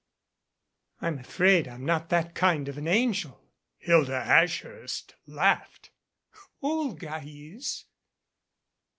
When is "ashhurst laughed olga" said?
4.25-7.21